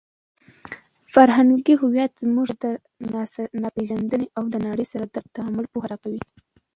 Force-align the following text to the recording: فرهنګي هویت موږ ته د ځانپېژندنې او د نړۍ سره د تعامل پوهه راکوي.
فرهنګي 1.13 1.75
هویت 1.81 2.13
موږ 2.35 2.49
ته 2.61 2.69
د 3.11 3.13
ځانپېژندنې 3.59 4.27
او 4.37 4.43
د 4.53 4.55
نړۍ 4.67 4.85
سره 4.93 5.05
د 5.07 5.15
تعامل 5.35 5.65
پوهه 5.73 5.87
راکوي. 5.91 6.21